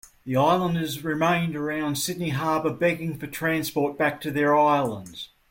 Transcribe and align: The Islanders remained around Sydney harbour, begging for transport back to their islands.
The 0.25 0.35
Islanders 0.35 1.03
remained 1.03 1.55
around 1.55 1.95
Sydney 1.97 2.29
harbour, 2.29 2.73
begging 2.73 3.19
for 3.19 3.27
transport 3.27 3.99
back 3.99 4.19
to 4.21 4.31
their 4.31 4.57
islands. 4.57 5.29